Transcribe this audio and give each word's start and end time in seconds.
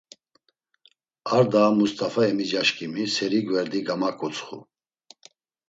Ar 1.35 1.45
daa 1.51 1.69
Must̆afa 1.77 2.21
emicaşǩimi 2.31 3.03
seri 3.15 3.39
gverdi 3.47 3.79
gamaǩutsxu. 3.87 4.59